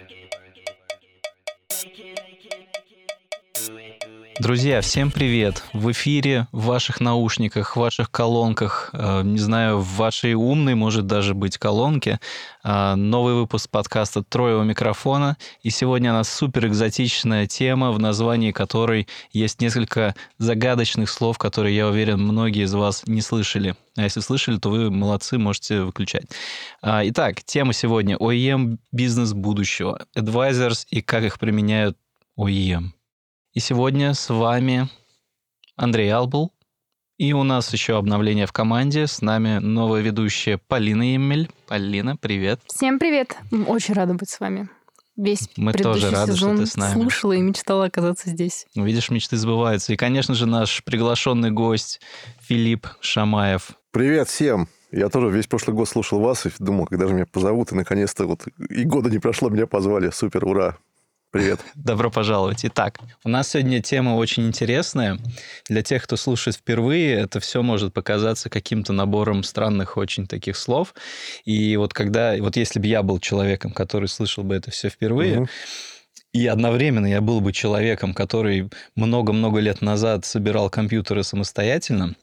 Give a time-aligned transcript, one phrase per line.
[0.00, 0.76] Make it, make it,
[1.84, 2.79] make it, make it.
[4.40, 5.64] Друзья, всем привет!
[5.74, 11.06] В эфире, в ваших наушниках, в ваших колонках, э, не знаю, в вашей умной, может
[11.06, 12.20] даже быть, колонке,
[12.64, 15.36] э, новый выпуск подкаста «Трое у микрофона».
[15.62, 21.76] И сегодня у нас супер экзотичная тема, в названии которой есть несколько загадочных слов, которые,
[21.76, 23.76] я уверен, многие из вас не слышали.
[23.98, 26.24] А если слышали, то вы молодцы, можете выключать.
[26.80, 31.98] А, итак, тема сегодня– OEM бизнес будущего, advisors и как их применяют
[32.38, 32.92] OEM.
[33.52, 34.88] И сегодня с вами
[35.74, 36.52] Андрей Албул.
[37.18, 39.08] И у нас еще обновление в команде.
[39.08, 41.50] С нами новая ведущая Полина Емель.
[41.66, 42.60] Полина, привет.
[42.68, 43.36] Всем привет.
[43.66, 44.68] Очень рада быть с вами.
[45.16, 46.92] Весь Мы тоже рады, сезон что ты с нами.
[46.92, 48.66] слушала и мечтала оказаться здесь.
[48.76, 49.92] Ну, видишь, мечты сбываются.
[49.92, 52.00] И, конечно же, наш приглашенный гость
[52.42, 53.72] Филипп Шамаев.
[53.90, 54.68] Привет всем!
[54.92, 58.26] Я тоже весь прошлый год слушал вас и думал, когда же меня позовут, и наконец-то
[58.26, 60.10] вот и года не прошло, меня позвали.
[60.10, 60.78] Супер, ура!
[61.32, 61.60] Привет.
[61.76, 62.64] Добро пожаловать.
[62.64, 65.16] Итак, у нас сегодня тема очень интересная.
[65.68, 70.92] Для тех, кто слушает впервые, это все может показаться каким-то набором странных очень таких слов.
[71.44, 75.40] И вот когда, вот если бы я был человеком, который слышал бы это все впервые,
[75.40, 75.48] угу.
[76.32, 82.14] И одновременно я был бы человеком, который много-много лет назад собирал компьютеры самостоятельно,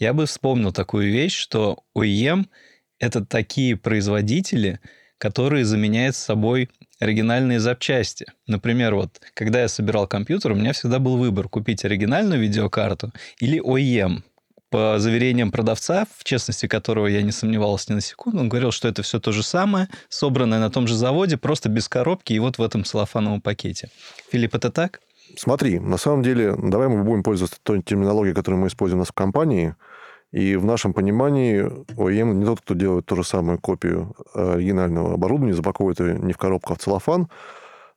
[0.00, 2.46] я бы вспомнил такую вещь, что OEM–
[2.98, 4.80] это такие производители,
[5.22, 8.26] которые заменяют собой оригинальные запчасти.
[8.48, 13.62] Например, вот, когда я собирал компьютер, у меня всегда был выбор купить оригинальную видеокарту или
[13.62, 14.24] OEM.
[14.68, 18.88] По заверениям продавца, в честности которого я не сомневался ни на секунду, он говорил, что
[18.88, 22.58] это все то же самое, собранное на том же заводе, просто без коробки и вот
[22.58, 23.90] в этом целлофановом пакете.
[24.32, 25.02] Филипп, это так?
[25.36, 29.10] Смотри, на самом деле, давай мы будем пользоваться той терминологией, которую мы используем у нас
[29.10, 29.76] в компании–
[30.32, 31.62] и в нашем понимании
[31.94, 36.38] OEM не тот, кто делает ту же самую копию оригинального оборудования, запаковывает ее не в
[36.38, 37.28] коробку, а в целлофан.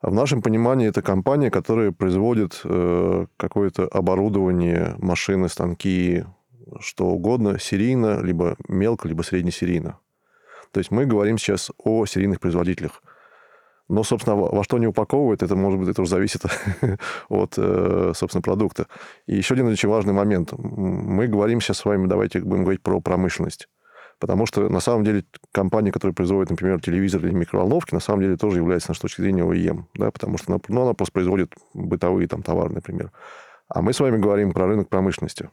[0.02, 6.26] А в нашем понимании это компания, которая производит э, какое-то оборудование, машины, станки,
[6.82, 9.98] что угодно, серийно, либо мелко, либо среднесерийно.
[10.72, 13.02] То есть мы говорим сейчас о серийных производителях–
[13.88, 16.42] но, собственно, во что они упаковывают, это, может быть, это уже зависит
[17.30, 18.88] от, э, собственно, продукта.
[19.28, 20.54] И еще один очень важный момент.
[20.58, 23.68] Мы говорим сейчас с вами, давайте будем говорить про промышленность.
[24.20, 28.38] Потому что, на самом деле, компания, которая производит, например, телевизор или микроволновки, на самом деле
[28.38, 29.84] тоже является, с точки зрения OEM.
[29.96, 33.12] Да, потому что ну, она просто производит бытовые там, товары, например.
[33.68, 35.50] А мы с вами говорим про рынок промышленности.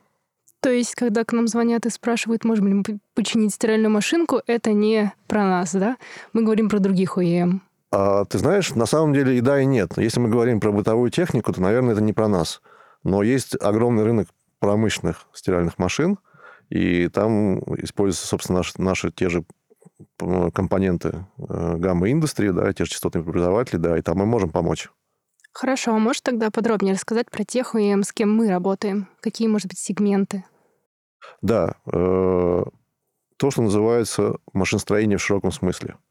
[0.60, 4.72] То есть, когда к нам звонят и спрашивают, можем ли мы починить стиральную машинку, это
[4.72, 5.96] не про нас, да?
[6.32, 7.60] Мы говорим про других OEM.
[7.92, 9.98] А, ты знаешь, на самом деле и да, и нет.
[9.98, 12.62] Если мы говорим про бытовую технику, то, наверное, это не про нас.
[13.04, 14.28] Но есть огромный рынок
[14.60, 16.18] промышленных стиральных машин,
[16.70, 19.44] и там используются, собственно, наши, наши те же
[20.18, 24.88] компоненты э, гамма индустрии, да, те же частотные преобразователи, да, и там мы можем помочь.
[25.52, 29.08] Хорошо, а можешь тогда подробнее рассказать про тех УЕМ, с кем мы работаем?
[29.20, 30.44] Какие, может быть, сегменты?
[31.42, 32.64] Да, э,
[33.36, 35.96] то, что называется машиностроение в широком смысле–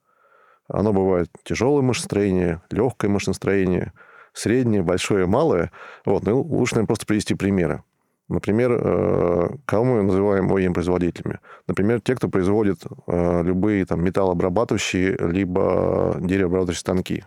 [0.74, 3.94] оно бывает тяжелое машиностроение, легкое машиностроение,
[4.34, 5.72] среднее, большое, малое.
[6.06, 6.24] Вот.
[6.24, 7.84] Ну, лучше, наверное, просто привести примеры.
[8.32, 11.40] Например, э, кого мы называем OEM-производителями?
[11.68, 17.26] Например, те, кто производит э, любые там, металлообрабатывающие либо деревообрабатывающие станки.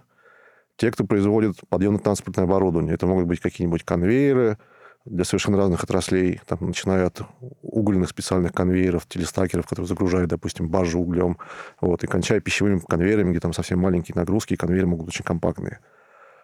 [0.76, 2.94] Те, кто производит подъемно-транспортное оборудование.
[2.94, 4.56] Это могут быть какие-нибудь конвейеры,
[5.04, 7.22] для совершенно разных отраслей, там, начиная от
[7.62, 11.38] угольных специальных конвейеров, телестакеров, которые загружают, допустим, баржу углем,
[11.81, 15.25] вот, и кончая пищевыми конвейерами, где там совсем маленькие нагрузки, и конвейеры могут быть очень
[15.25, 15.81] компактные.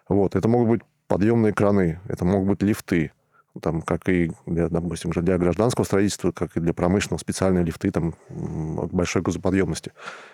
[0.07, 0.35] Вот.
[0.35, 3.11] Это могут быть подъемные краны, это могут быть лифты,
[3.61, 8.13] там, как и для, допустим, для гражданского строительства, как и для промышленного, специальные лифты там,
[8.29, 9.91] большой грузоподъемности.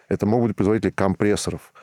[0.10, 1.74] Это могут быть производители компрессоров,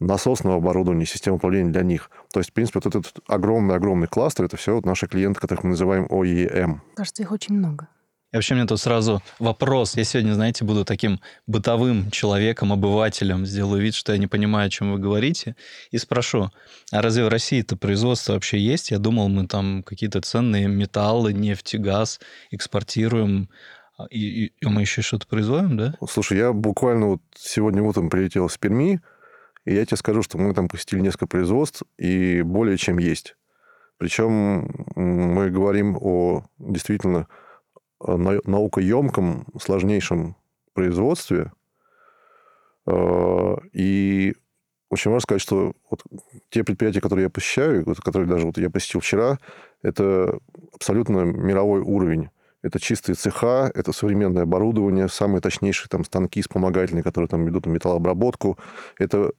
[0.00, 2.10] насосного оборудования, систем управления для них.
[2.32, 5.70] То есть, в принципе, вот этот огромный-огромный кластер, это все вот наши клиенты, которых мы
[5.70, 6.80] называем OEM.
[6.94, 7.88] Кажется, их очень много.
[8.30, 9.96] И вообще мне тут сразу вопрос.
[9.96, 13.46] Я сегодня, знаете, буду таким бытовым человеком, обывателем.
[13.46, 15.56] Сделаю вид, что я не понимаю, о чем вы говорите.
[15.92, 16.50] И спрошу,
[16.92, 18.90] а разве в России это производство вообще есть?
[18.90, 23.48] Я думал, мы там какие-то ценные металлы, нефть, газ экспортируем.
[23.96, 25.94] А, и, и, и мы еще что-то производим, да?
[26.06, 29.00] Слушай, я буквально вот сегодня утром прилетел с Перми,
[29.68, 33.36] и я тебе скажу, что мы там посетили несколько производств, и более чем есть.
[33.98, 37.28] Причем мы говорим о действительно
[38.00, 40.36] наукоемком, сложнейшем
[40.72, 41.52] производстве.
[42.86, 44.36] А, и
[44.88, 46.02] очень важно сказать, что вот
[46.48, 49.38] те предприятия, которые я посещаю, которые даже вот я посетил вчера,
[49.82, 50.38] это
[50.72, 52.30] абсолютно мировой уровень.
[52.62, 57.70] Это чистые цеха, это современное оборудование, самые точнейшие там станки вспомогательные, которые там ведут на
[57.70, 58.58] металлообработку.
[58.98, 59.32] Это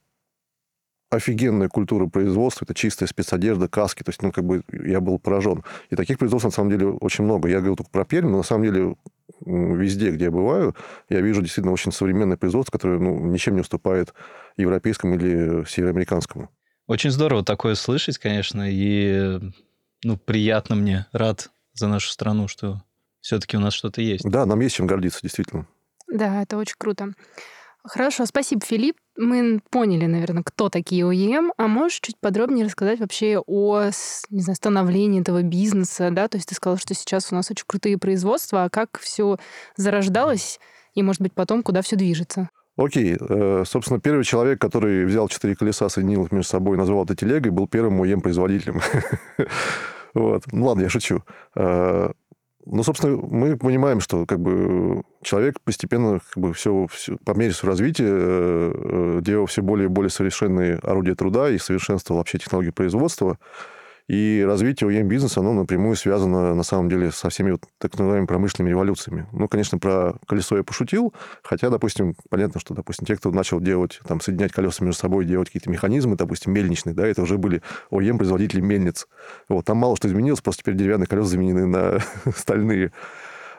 [1.10, 5.64] офигенная культура производства, это чистая спецодежда, каски, то есть, ну, как бы я был поражен.
[5.90, 7.48] И таких производств, на самом деле, очень много.
[7.48, 8.96] Я говорил только про Пермь, но на самом деле
[9.44, 10.74] везде, где я бываю,
[11.08, 14.14] я вижу действительно очень современное производство, которое ну, ничем не уступает
[14.56, 16.50] европейскому или североамериканскому.
[16.86, 19.40] Очень здорово такое слышать, конечно, и
[20.04, 22.82] ну, приятно мне, рад за нашу страну, что
[23.20, 24.28] все-таки у нас что-то есть.
[24.28, 25.66] Да, нам есть чем гордиться, действительно.
[26.08, 27.12] Да, это очень круто.
[27.84, 28.96] Хорошо, спасибо, Филипп.
[29.22, 33.90] Мы поняли, наверное, кто такие ОЕМ, а можешь чуть подробнее рассказать вообще о
[34.30, 36.26] не знаю, становлении этого бизнеса, да?
[36.26, 39.36] То есть ты сказал, что сейчас у нас очень крутые производства, а как все
[39.76, 40.58] зарождалось
[40.94, 42.48] и, может быть, потом куда все движется?
[42.78, 43.18] Окей.
[43.20, 47.14] Э, собственно, первый человек, который взял четыре колеса, соединил их между собой и назвал это
[47.14, 48.80] телегой, был первым ОЕМ-производителем.
[50.12, 50.42] Вот.
[50.50, 51.22] Ну ладно, я шучу.
[52.66, 57.52] Ну, собственно, мы понимаем, что как бы человек постепенно как бы все, все по мере
[57.52, 62.38] своего развития э, э, делал все более и более совершенные орудия труда и совершенствовал вообще
[62.38, 63.38] технологии производства.
[64.10, 68.70] И развитие ОЕМ-бизнеса, оно напрямую связано, на самом деле, со всеми вот так называемыми промышленными
[68.70, 69.28] революциями.
[69.30, 71.14] Ну, конечно, про колесо я пошутил,
[71.44, 75.46] хотя, допустим, понятно, что, допустим, те, кто начал делать, там, соединять колеса между собой, делать
[75.46, 77.62] какие-то механизмы, допустим, мельничные, да, это уже были
[77.92, 79.06] ОЕМ-производители мельниц.
[79.48, 82.00] Вот, там мало что изменилось, просто теперь деревянные колеса заменены на
[82.34, 82.90] стальные.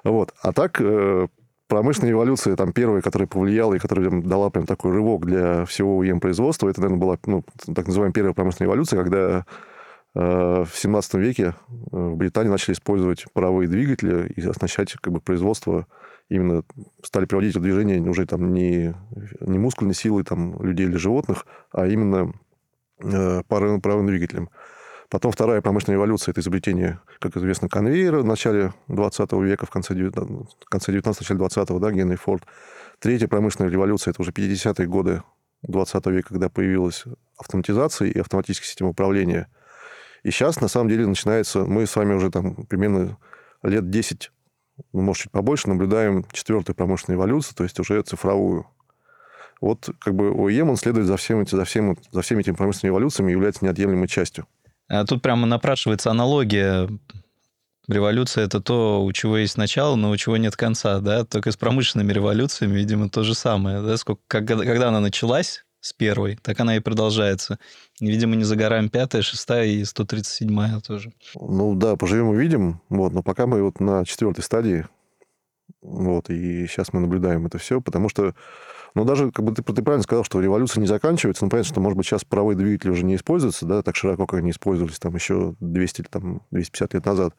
[0.03, 0.33] Вот.
[0.41, 1.27] А так, э,
[1.69, 6.67] промышленная революция, там, первая, которая повлияла и которая дала прям такой рывок для всего УЕМ-производства,
[6.67, 9.45] это, наверное, была, ну, так называемая первая промышленная революция, когда
[10.13, 11.51] в 17 веке э,
[11.91, 15.87] в Британии начали использовать паровые двигатели и оснащать как бы, производство
[16.27, 16.63] именно
[17.03, 18.93] стали приводить в движение уже там не,
[19.39, 22.33] не мускульной силой там, людей или животных, а именно
[23.01, 24.49] э, паровым, паровым двигателем.
[25.09, 29.93] Потом вторая промышленная революция– это изобретение, как известно, конвейера в начале 20 века, в конце
[29.93, 32.43] 19, в конце 19 начале 20-го, да, Генри Форд.
[32.99, 35.23] Третья промышленная революция– это уже 50-е годы
[35.63, 37.03] 20 века, когда появилась
[37.37, 39.47] автоматизация и автоматическая система управления–
[40.23, 41.59] и сейчас, на самом деле, начинается...
[41.59, 43.17] Мы с вами уже там примерно
[43.63, 44.31] лет 10,
[44.93, 48.67] ну, может, чуть побольше, наблюдаем четвертую промышленную эволюцию, то есть уже цифровую.
[49.59, 53.29] Вот как бы ОЕМ, он следует за, всем, за, всем, за всеми этими промышленными эволюциями
[53.29, 54.47] и является неотъемлемой частью.
[54.87, 56.89] А тут прямо напрашивается аналогия.
[57.87, 61.25] Революция– это то, у чего есть начало, но у чего нет конца, да?
[61.25, 63.97] Только с промышленными революциями, видимо, то же самое, да?
[63.97, 67.59] Сколько, когда, когда она началась, с первой, так она и продолжается.
[67.99, 71.11] Видимо, не за горами пятая, шестая и 137-я тоже.
[71.35, 72.81] Ну да, поживем увидим.
[72.89, 74.85] Вот, но пока мы вот на четвертой стадии.
[75.81, 78.35] Вот, и сейчас мы наблюдаем это все, потому что,
[78.93, 81.43] ну, даже, как бы ты, ты правильно сказал, что революция не заканчивается.
[81.43, 84.39] Ну, понятно, что, может быть, сейчас паровые двигатели уже не используются, да, так широко, как
[84.39, 87.33] они использовались там еще 200, там, 250 лет назад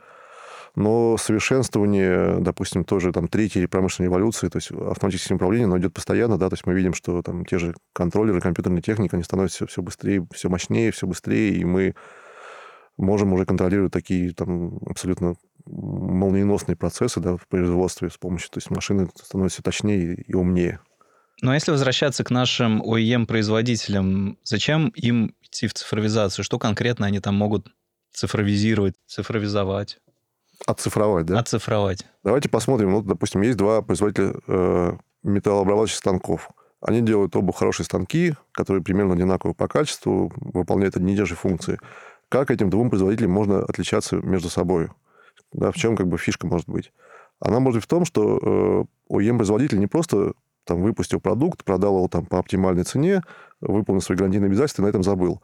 [0.75, 6.39] но совершенствование, допустим, тоже там третьей промышленной революции, то есть автоматическое управление, оно идет постоянно,
[6.39, 9.83] да, то есть мы видим, что там те же контроллеры, компьютерная техника, они становятся все,
[9.83, 11.95] быстрее, все мощнее, все быстрее, и мы
[12.97, 15.35] можем уже контролировать такие там абсолютно
[15.67, 20.81] молниеносные процессы да, в производстве с помощью, то есть машины становятся точнее и умнее.
[21.41, 26.45] Но ну, а если возвращаться к нашим OEM-производителям, зачем им идти в цифровизацию?
[26.45, 27.67] Что конкретно они там могут
[28.13, 29.99] цифровизировать, цифровизовать?
[30.67, 31.41] Оцифровать, да?
[31.41, 32.06] Оцифровать.
[32.23, 32.93] Давайте посмотрим.
[32.93, 36.50] Ну, допустим, есть два производителя э, металлообрабатывающих станков.
[36.81, 41.37] Они делают оба хорошие станки, которые примерно одинаковы по качеству, выполняют одни и те же
[41.37, 41.78] функции.
[42.28, 44.88] Как этим двум производителям можно отличаться между собой?
[45.52, 46.92] Да, в чем как бы фишка может быть?
[47.40, 50.33] Она может быть в том, что э, OEM-производитель не просто
[50.64, 53.23] там, выпустил продукт, продал его там, по оптимальной цене,
[53.61, 55.42] выполнил свои гарантийные обязательства и на этом забыл.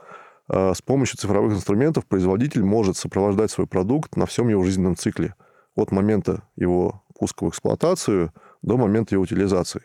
[0.49, 5.35] А с помощью цифровых инструментов производитель может сопровождать свой продукт на всем его жизненном цикле.
[5.75, 9.83] От момента его пуска в эксплуатацию до момента его утилизации.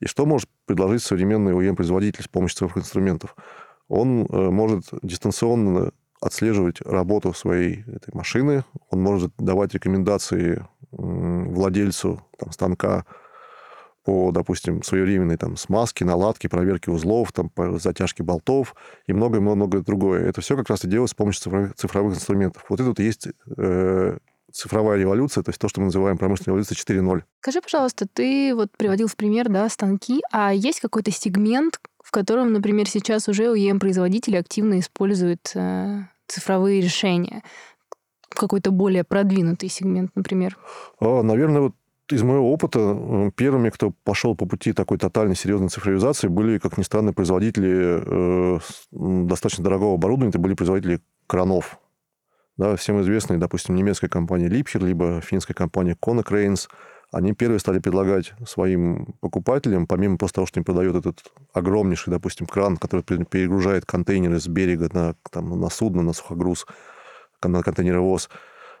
[0.00, 3.34] И что может предложить современный OEM-производитель с помощью цифровых инструментов?
[3.88, 12.52] Он э, может дистанционно отслеживать работу своей этой машины, он может давать рекомендации владельцу там,
[12.52, 13.04] станка
[14.06, 18.76] по, допустим, своевременной там, смазке, наладке, проверке узлов, там, по затяжке болтов
[19.08, 20.28] и многое-многое другое.
[20.28, 22.64] Это все как раз и делается с помощью цифровых, цифровых инструментов.
[22.68, 24.18] Вот это вот и есть э,
[24.52, 27.22] цифровая революция, то есть то, что мы называем промышленная революция 4.0.
[27.40, 32.52] Скажи, пожалуйста, ты вот приводил в пример да, станки, а есть какой-то сегмент, в котором,
[32.52, 37.42] например, сейчас уже УЕМ-производители активно используют э, цифровые решения?
[38.28, 40.56] Какой-то более продвинутый сегмент, например?
[41.00, 41.74] А, наверное, вот
[42.10, 46.82] из моего опыта первыми, кто пошел по пути такой тотальной серьезной цифровизации, были, как ни
[46.82, 48.58] странно, производители э,
[48.92, 50.30] достаточно дорогого оборудования.
[50.30, 51.78] Это были производители кранов.
[52.56, 56.68] Да, всем известные, допустим, немецкая компания Liebherr, либо финская компания Konecranes.
[57.12, 62.46] они первые стали предлагать своим покупателям, помимо просто того, что они продают этот огромнейший, допустим,
[62.46, 66.66] кран, который перегружает контейнеры с берега на, там, на судно, на сухогруз,
[67.42, 68.36] на контейнеровоз, э,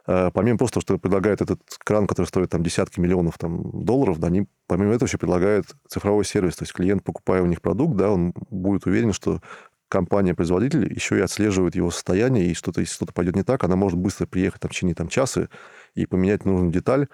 [0.06, 4.46] помимо просто, что предлагает этот кран, который стоит там десятки миллионов там, долларов, да, они
[4.66, 6.56] помимо этого еще предлагают цифровой сервис.
[6.56, 9.40] То есть клиент, покупая у них продукт, да, он будет уверен, что
[9.88, 13.98] компания-производитель еще и отслеживает его состояние, и что-то, если что-то пойдет не так, она может
[13.98, 15.48] быстро приехать там, в течение там, часа
[15.94, 17.08] и поменять нужную деталь.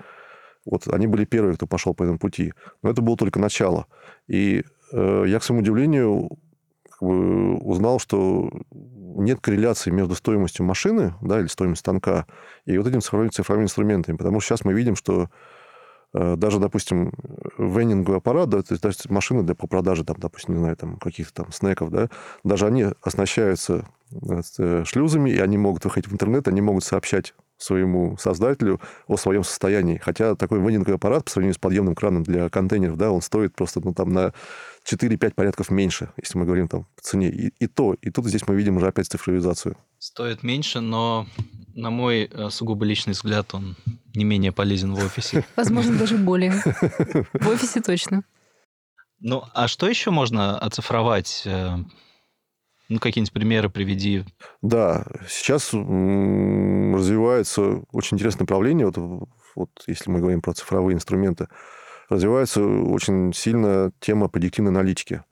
[0.64, 2.52] Вот они были первые, кто пошел по этому пути.
[2.82, 3.86] Но это было только начало.
[4.28, 6.30] И э, я, к своему удивлению,
[7.02, 12.26] бы узнал, что нет корреляции между стоимостью машины да, или стоимостью станка
[12.64, 14.16] и вот этими цифровыми, цифровыми инструментами.
[14.16, 15.28] Потому что сейчас мы видим, что
[16.14, 17.12] Э, даже, допустим,
[17.58, 21.44] веннинговый аппарат, да, то есть машины для, по продаже, там, допустим, не знаю, там, каких-то
[21.44, 22.08] там снеков, да,
[22.44, 28.16] даже они оснащаются э, шлюзами, и они могут выходить в интернет, они могут сообщать своему
[28.18, 29.98] создателю о своем состоянии.
[29.98, 33.80] Хотя такой веннинговый аппарат по сравнению с подъемным краном для контейнеров, да, он стоит просто
[33.82, 34.32] ну, там, на
[34.90, 37.28] 4-5 порядков меньше, если мы говорим там по цене.
[37.28, 39.76] И, и то, и тут здесь мы видим уже опять цифровизацию.
[39.98, 41.26] Стоит меньше, но
[41.74, 43.76] на мой э, сугубо личный взгляд, он
[44.14, 45.44] не менее полезен в офисе.
[45.56, 46.52] Возможно, даже более.
[47.32, 48.24] В офисе точно.
[49.20, 51.46] Ну, а что еще можно оцифровать?
[52.92, 54.24] Ну, какие-нибудь примеры приведи.
[54.60, 58.86] Да, сейчас развивается очень интересное направление.
[58.86, 61.48] Вот, вот если мы говорим про цифровые инструменты,
[62.10, 65.22] развивается очень сильно тема предиктивной аналитики.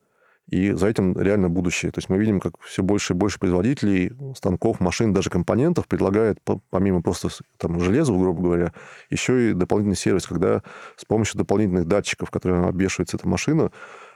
[0.48, 1.92] И за этим реально будущее.
[1.92, 6.38] То есть мы видим, как все больше и больше производителей станков, машин, даже компонентов предлагает,
[6.70, 8.72] помимо просто там, железа, грубо говоря,
[9.10, 10.62] еще и дополнительный сервис, когда
[10.96, 13.70] с помощью дополнительных датчиков, которые обвешивается эта машина,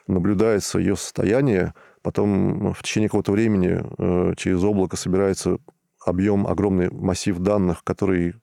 [0.07, 1.75] наблюдается ее состояние,
[2.05, 5.59] потом в течение какого-то времени э, через облако собирается
[6.05, 8.35] объем, огромный массив данных, который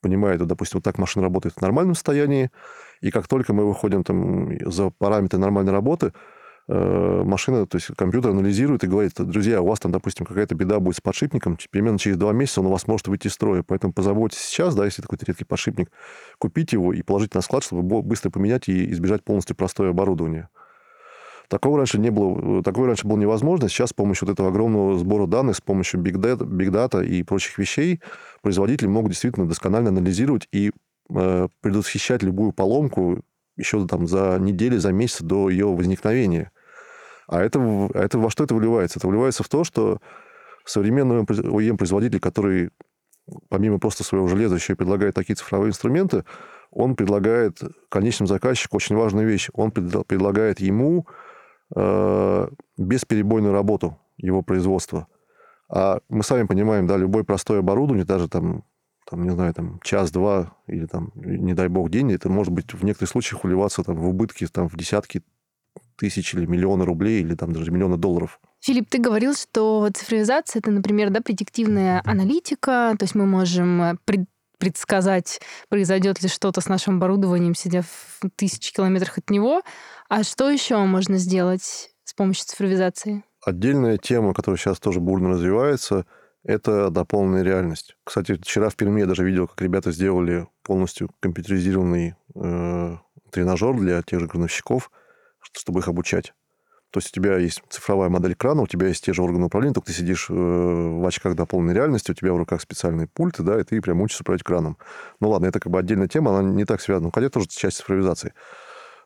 [0.00, 2.50] понимает, вот, допустим, вот так машина работает в нормальном состоянии,
[3.00, 6.12] и как только мы выходим там за параметры нормальной работы,
[6.68, 10.78] Э, машина, то есть компьютер анализирует и говорит, друзья, у вас там, допустим, какая-то беда
[10.78, 13.92] будет с подшипником, примерно через два месяца он у вас может выйти из строя, поэтому
[13.92, 15.90] позаботьтесь сейчас, да, если такой редкий подшипник,
[16.38, 20.48] купить его и положить на склад, чтобы быстро поменять и избежать полностью простое оборудование.
[21.52, 23.68] Такого раньше не было, такого раньше было невозможно.
[23.68, 27.22] Сейчас с помощью вот этого огромного сбора данных, с помощью Big Data, Big Data и
[27.22, 28.00] прочих вещей
[28.40, 30.72] производители могут действительно досконально анализировать и
[31.14, 33.20] э, предотвращать любую поломку
[33.58, 36.52] еще там за недели, за месяц до ее возникновения.
[37.28, 37.60] А это,
[37.92, 38.98] это во что это выливается?
[38.98, 40.00] Это выливается в то, что
[40.64, 42.70] современный OEM-производитель, который
[43.50, 46.24] помимо просто своего железа еще и предлагает такие цифровые инструменты,
[46.70, 49.50] он предлагает конечному заказчику очень важную вещь.
[49.52, 51.06] Он предлагает ему
[51.74, 55.06] бесперебойную работу его производства.
[55.68, 58.64] А мы сами понимаем, да, любое простое оборудование, даже там
[59.08, 62.84] там, не знаю, там, час-два или там, не дай бог, день, это может быть в
[62.84, 65.22] некоторых случаях уливаться там, в убытки там, в десятки
[65.96, 68.40] тысяч или миллионы рублей или там даже миллионы долларов.
[68.60, 73.96] Филипп, ты говорил, что цифровизация это, например, да, предиктивная аналитика, то есть мы можем э,
[74.04, 74.24] пред
[74.62, 79.62] предсказать, произойдет ли что-то с нашим оборудованием, сидя в тысячи километрах от него.
[80.08, 83.24] А что еще можно сделать с помощью цифровизации?
[83.44, 86.06] Отдельная тема, которая сейчас тоже бурно развивается–
[86.44, 87.96] это дополненная реальность.
[88.04, 92.96] Кстати, вчера в Перми я даже видел, как ребята сделали полностью компьютеризированный э,
[93.30, 94.90] тренажер для тех же крановщиков,
[95.40, 96.34] чтобы их обучать.
[96.92, 99.72] То есть у тебя есть цифровая модель крана, у тебя есть те же органы управления,
[99.72, 103.58] только ты сидишь э, в очках дополненной реальности, у тебя в руках специальные пульты, да,
[103.58, 104.76] и ты прям учишься управлять краном.
[105.18, 108.34] Ну ладно, это как бы отдельная тема, она не так связана, хотя тоже часть цифровизации.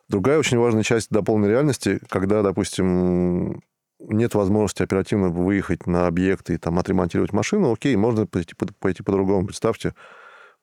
[0.09, 3.61] Другая очень важная часть дополненной реальности, когда, допустим,
[3.99, 9.47] нет возможности оперативно выехать на объект и там отремонтировать машину, окей, можно пойти, пойти по-другому.
[9.47, 9.93] Представьте,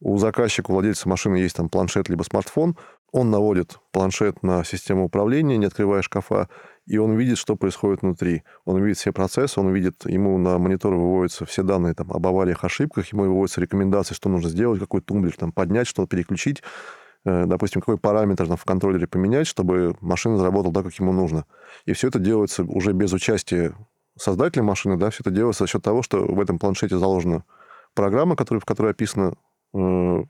[0.01, 2.77] у заказчика, у владельца машины есть там планшет либо смартфон,
[3.15, 6.49] он наводит планшет на систему управления, не открывая шкафа,
[6.85, 8.43] и он видит, что происходит внутри.
[8.65, 12.65] Он видит все процессы, он видит, ему на монитор выводятся все данные там, об авариях,
[12.65, 16.65] ошибках, ему выводятся рекомендации, что нужно сделать, какой тумблер там, поднять, что-то переключить,
[17.25, 21.47] э, допустим, какой параметр там, в контроллере поменять, чтобы машина заработала так, как ему нужно.
[21.85, 23.77] И все это делается уже без участия
[24.19, 27.45] создателя машины, да, все это делается за счет того, что в этом планшете заложена
[27.95, 29.35] программа, которая, в которой описана
[29.73, 30.25] э,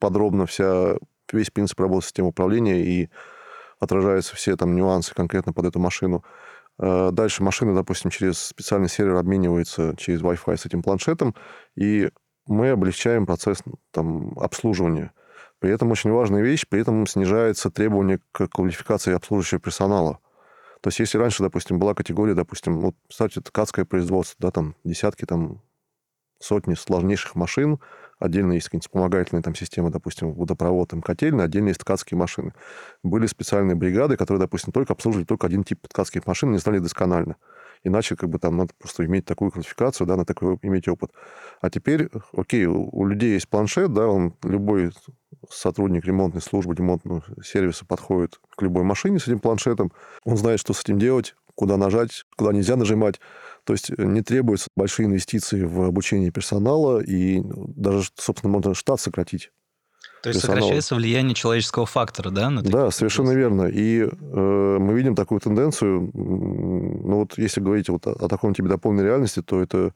[0.00, 0.96] подробно вся,
[1.32, 3.10] весь принцип работы системы управления и
[3.78, 6.24] отражаются все там нюансы конкретно под эту машину.
[6.78, 11.34] Э, дальше машина, допустим, через специальный сервер обменивается через Wi-Fi с этим планшетом,
[11.76, 12.10] и
[12.46, 13.58] мы облегчаем процесс
[13.90, 15.12] там, обслуживания.
[15.60, 20.20] При этом очень важная вещь, при этом снижается требование к квалификации обслуживающего персонала.
[20.80, 25.24] То есть, если раньше, допустим, была категория, допустим, вот, кстати, ткацкое производство, да, там десятки,
[25.24, 25.60] там
[26.38, 27.80] сотни сложнейших машин,
[28.18, 32.52] Отдельно есть какие-нибудь вспомогательные там системы, допустим, водопровод, там, котельная, отдельно есть ткацкие машины.
[33.02, 37.36] Были специальные бригады, которые, допустим, только обслуживали только один тип ткацких машин, не знали досконально.
[37.84, 41.12] Иначе как бы там надо просто иметь такую квалификацию, да, на такой иметь опыт.
[41.60, 44.90] А теперь, окей, у людей есть планшет, да, он любой
[45.48, 49.92] сотрудник ремонтной службы, ремонтного сервиса подходит к любой машине с этим планшетом.
[50.24, 53.20] Он знает, что с этим делать, куда нажать, куда нельзя нажимать.
[53.64, 59.00] То есть э, не требуются большие инвестиции в обучение персонала, и даже, собственно, можно штат
[59.00, 59.50] сократить.
[60.22, 60.60] То есть персонала.
[60.60, 62.48] сокращается влияние человеческого фактора, да?
[62.48, 63.64] На да, совершенно верно.
[63.64, 66.12] И э, мы видим такую тенденцию.
[66.14, 69.92] Ну вот если говорить вот о, о таком типе дополненной реальности, то это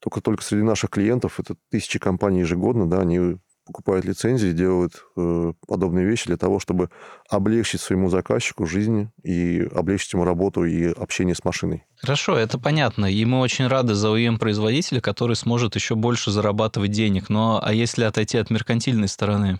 [0.00, 3.38] только только среди наших клиентов это тысячи компаний ежегодно, да, они
[3.72, 6.90] покупают лицензии, делают э, подобные вещи для того, чтобы
[7.30, 11.84] облегчить своему заказчику жизнь и облегчить ему работу и общение с машиной.
[11.96, 13.06] Хорошо, это понятно.
[13.06, 17.30] И мы очень рады за OEM-производителя, который сможет еще больше зарабатывать денег.
[17.30, 19.58] Но а если отойти от меркантильной стороны,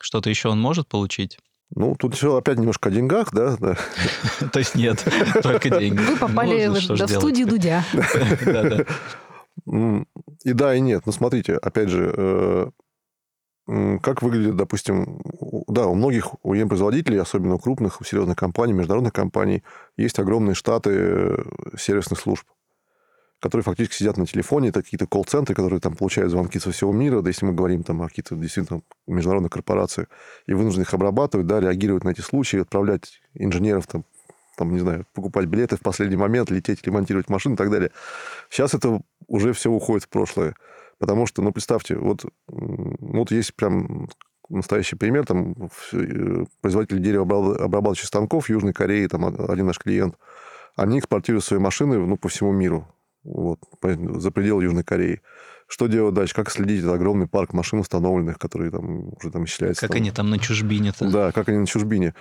[0.00, 1.38] что-то еще он может получить?
[1.74, 3.56] Ну, тут все опять немножко о деньгах, да?
[4.52, 5.04] То есть нет,
[5.42, 5.98] только деньги.
[5.98, 7.84] Вы попали в студию Дудя.
[10.44, 11.02] И да, и нет.
[11.06, 12.70] Но смотрите, опять же, э,
[13.66, 15.20] как выглядит, допустим,
[15.68, 19.62] да, у многих УЕМ-производителей, особенно у крупных, у серьезных компаний, международных компаний,
[19.96, 21.36] есть огромные штаты э,
[21.78, 22.44] сервисных служб,
[23.40, 27.22] которые фактически сидят на телефоне, это какие-то колл-центры, которые там получают звонки со всего мира,
[27.22, 30.08] да если мы говорим там о каких-то действительно международных корпорациях,
[30.46, 34.04] и вынуждены их обрабатывать, да, реагировать на эти случаи, отправлять инженеров там,
[34.56, 37.90] там, не знаю, покупать билеты в последний момент, лететь, ремонтировать машину и так далее.
[38.50, 40.54] Сейчас это уже все уходит в прошлое.
[41.02, 44.08] Потому что, ну, представьте, вот, вот есть прям
[44.48, 50.14] настоящий пример, там, э, производители деревообрабатывающих станков в Южной Корее, там, один наш клиент,
[50.76, 52.86] они экспортируют свои машины, ну, по всему миру,
[53.24, 55.22] вот, за пределы Южной Кореи.
[55.66, 56.36] Что делать дальше?
[56.36, 59.80] Как следить этот огромный парк машин установленных, которые там уже там исчисляются?
[59.80, 59.96] Как там...
[59.96, 61.10] они там на чужбине-то?
[61.10, 62.14] Да, как они на чужбине.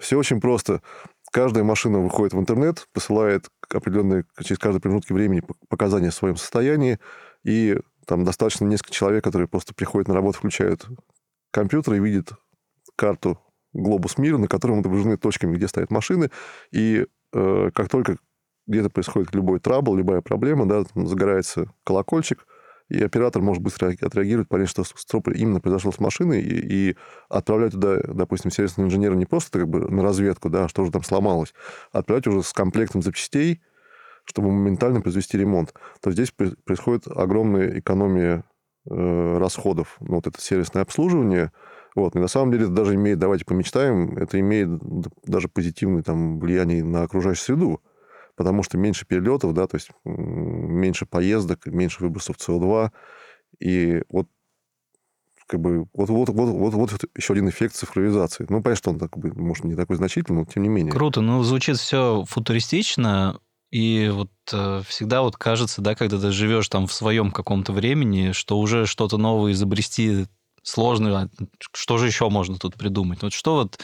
[0.00, 0.82] Все очень просто.
[1.30, 6.98] Каждая машина выходит в интернет, посылает определенные, через каждые промежутки времени показания о своем состоянии,
[7.44, 10.86] и там достаточно несколько человек, которые просто приходят на работу, включают
[11.50, 12.32] компьютер и видят
[12.96, 13.38] карту
[13.72, 16.30] глобус мира, на котором отображены точками, где стоят машины.
[16.70, 18.16] И э, как только
[18.66, 22.46] где-то происходит любой трабл, любая проблема, да, там загорается колокольчик,
[22.88, 26.96] и оператор может быстро отреагировать, понять, что строп именно произошло с машиной, и, и
[27.28, 31.02] отправлять туда, допустим, сервисного инженера не просто как бы на разведку, да, что же там
[31.02, 31.52] сломалось,
[31.92, 33.60] а отправлять уже с комплектом запчастей,
[34.26, 38.44] чтобы моментально произвести ремонт, то здесь происходит огромная экономия
[38.88, 39.96] э, расходов.
[40.00, 41.52] Ну, вот это сервисное обслуживание.
[41.94, 42.14] Вот.
[42.14, 44.68] И на самом деле это даже имеет, давайте помечтаем, это имеет
[45.24, 47.80] даже позитивное там, влияние на окружающую среду,
[48.36, 52.90] потому что меньше перелетов, да, то есть меньше поездок, меньше выбросов СО2.
[53.60, 54.28] И вот
[55.46, 58.46] как бы вот, вот, вот, вот, вот еще один эффект цифровизации.
[58.48, 60.92] Ну, понятно, что он так, может, не такой значительный, но тем не менее.
[60.92, 61.20] Круто.
[61.20, 63.40] Ну, звучит все футуристично.
[63.70, 68.32] И вот э, всегда вот кажется, да, когда ты живешь там в своем каком-то времени,
[68.32, 70.26] что уже что-то новое изобрести
[70.62, 71.22] сложно.
[71.22, 73.22] А что же еще можно тут придумать?
[73.22, 73.78] Вот что вот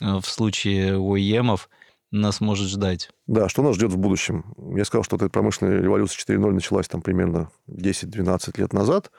[0.00, 1.68] э, в случае ОЕМов
[2.10, 3.10] нас может ждать?
[3.26, 4.54] Да, что нас ждет в будущем?
[4.76, 9.10] Я сказал, что эта промышленная революция 4.0 началась там примерно 10-12 лет назад.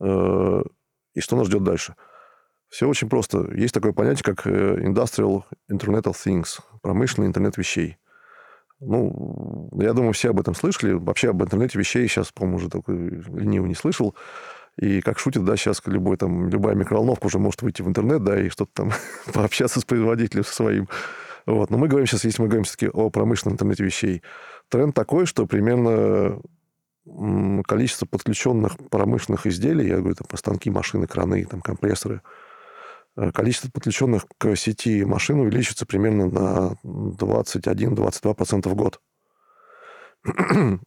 [0.00, 0.62] Э,
[1.14, 1.96] и что нас ждет дальше?
[2.68, 3.50] Все очень просто.
[3.52, 7.96] Есть такое понятие, как э, Industrial Internet of Things, промышленный интернет вещей.
[8.80, 10.92] Ну, я думаю, все об этом слышали.
[10.92, 14.14] Вообще об интернете вещей сейчас, по-моему, уже только лениво не слышал.
[14.78, 18.40] И как шутит, да, сейчас любой, там, любая микроволновка уже может выйти в интернет, да,
[18.40, 18.92] и что-то там
[19.34, 20.88] пообщаться с производителем своим.
[21.44, 21.70] Вот.
[21.70, 24.22] Но мы говорим сейчас, если мы говорим все-таки о промышленном интернете вещей,
[24.68, 26.40] тренд такой, что примерно
[27.66, 32.22] количество подключенных промышленных изделий, я говорю там, про станки, машины, краны, там, компрессоры–
[33.34, 39.00] количество подключенных к сети машин увеличится примерно на 21-22% в год.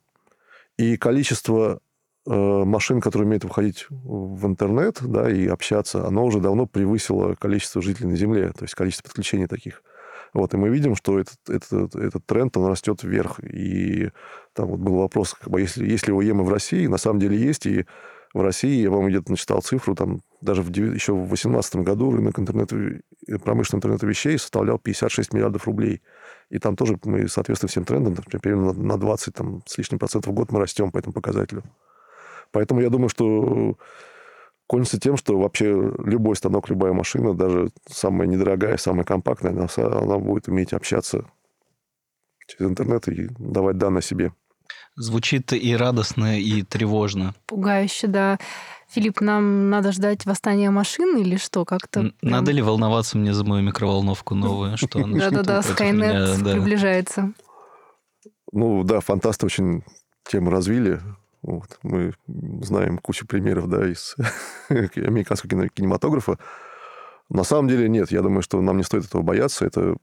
[0.78, 1.80] И количество
[2.26, 7.82] э, машин, которые умеют выходить в интернет да, и общаться, оно уже давно превысило количество
[7.82, 9.84] жителей на Земле, то есть количество подключений таких.
[10.34, 13.39] Вот, и мы видим, что этот, этот, этот тренд, он растет вверх.
[13.43, 14.10] И
[14.54, 17.38] там вот был вопрос, как бы, если, есть ли ОЕМы в России, на самом деле
[17.38, 17.86] есть, и
[18.34, 22.39] в России, я, вам где-то начитал цифру, там даже в, еще в 2018 году рынок
[22.39, 26.02] интернета, э, промышленного интернета вещей составлял 56 миллиардов рублей.
[26.50, 30.36] И там тоже мы, соответственно, всем трендам, примерно на 20 там, с лишним процентов в
[30.36, 31.63] год мы растем по этому показателю.
[32.52, 33.78] Поэтому я думаю, что
[34.67, 40.17] кончится тем, что вообще любой станок, любая машина, даже самая недорогая, самая компактная, она, она
[40.17, 41.26] будет уметь общаться
[42.48, 44.34] через интернет и давать данные себе.
[44.95, 47.34] Звучит и радостно, и тревожно.
[47.47, 48.38] Пугающе, да.
[48.89, 51.65] Филипп, нам надо ждать восстания машин или что?
[51.65, 54.78] Как-то прям- Надо ли волноваться мне за мою микроволновку новую?
[54.78, 57.34] Что она Да-да-да, Skynet приближается.
[58.52, 59.84] Ну да, фантасты очень
[60.30, 61.02] тему развили.
[61.41, 61.80] Вот.
[61.82, 64.15] Мы знаем кучу примеров да, из
[64.69, 66.38] американского кинематографа.
[67.30, 69.65] На самом деле нет, я думаю, что нам не стоит этого бояться.
[69.65, 69.95] Это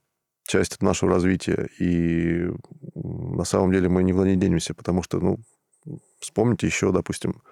[0.50, 1.68] часть нашего развития.
[1.78, 2.50] И
[2.94, 5.38] на самом деле мы не денемся, потому что, ну,
[6.18, 7.42] вспомните еще, допустим,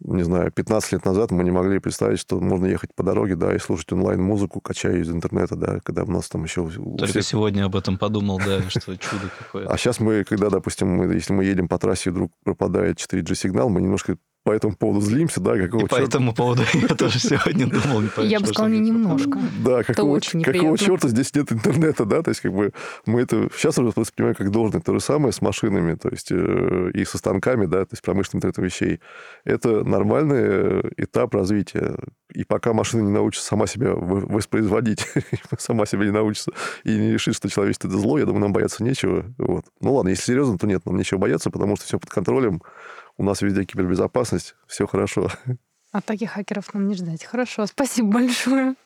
[0.00, 3.54] не знаю, 15 лет назад мы не могли представить, что можно ехать по дороге, да,
[3.54, 6.68] и слушать онлайн-музыку, качая из интернета, да, когда у нас там еще...
[6.70, 9.66] Только всех- сегодня об этом подумал, да, что чудо какое.
[9.68, 13.68] а сейчас мы, когда, допустим, мы- если мы едем по трассе, и вдруг пропадает 4G-сигнал,
[13.68, 17.18] мы немножко по этому поводу злимся, да, какого И по черта- этому поводу я тоже
[17.18, 18.02] сегодня думал.
[18.18, 19.38] Я бы же не немножко.
[19.62, 22.72] Да, какого, черта здесь нет интернета, да, то есть как бы
[23.04, 24.80] мы это сейчас уже воспринимаем как должное.
[24.80, 28.38] То же самое с машинами, то есть э, и со станками, да, то есть промышленным
[28.38, 29.00] интернетом вещей.
[29.44, 31.96] Это нормальный э, этап развития.
[32.32, 35.06] И пока машина не научится сама себя воспроизводить,
[35.58, 36.52] сама себя не научится
[36.84, 39.26] и не решит, что человечество это зло, я думаю, нам бояться нечего.
[39.36, 39.66] Вот.
[39.80, 42.62] Ну ладно, если серьезно, то нет, нам нечего бояться, потому что все под контролем.
[43.20, 45.28] У нас везде кибербезопасность, все хорошо.
[45.92, 47.22] Атаки хакеров нам не ждать.
[47.22, 48.76] Хорошо, спасибо большое.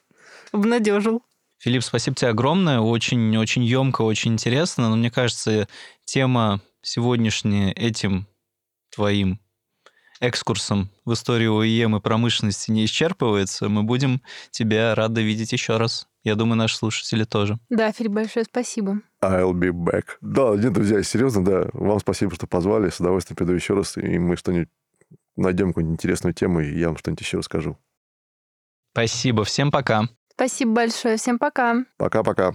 [0.50, 1.22] Обнадежил.
[1.58, 2.80] Филипп, спасибо тебе огромное.
[2.80, 4.90] Очень-очень емко, очень интересно.
[4.90, 5.68] Но мне кажется,
[6.04, 8.26] тема сегодняшняя этим
[8.90, 9.38] твоим
[10.18, 13.68] экскурсом в историю ОЕМ и промышленности не исчерпывается.
[13.68, 14.20] Мы будем
[14.50, 16.08] тебя рады видеть еще раз.
[16.24, 17.58] Я думаю, наши слушатели тоже.
[17.68, 19.00] Да, Филипп, большое спасибо.
[19.22, 20.04] I'll be back.
[20.22, 21.68] Да, нет, друзья, серьезно, да.
[21.74, 22.88] Вам спасибо, что позвали.
[22.88, 24.70] С удовольствием приду еще раз, и мы что-нибудь
[25.36, 27.78] найдем какую-нибудь интересную тему, и я вам что-нибудь еще расскажу.
[28.92, 29.44] Спасибо.
[29.44, 30.08] Всем пока.
[30.32, 31.18] Спасибо большое.
[31.18, 31.84] Всем пока.
[31.98, 32.54] Пока-пока.